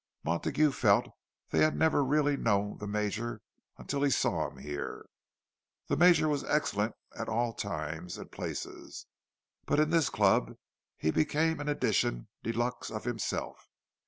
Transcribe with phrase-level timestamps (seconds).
[0.23, 1.09] Montague felt
[1.51, 3.39] that he had never really known the Major
[3.77, 5.05] until he saw him here.
[5.89, 9.05] The Major was excellent at all times and places,
[9.67, 10.53] but in this club
[10.97, 13.69] he became an edition de luxe of himself.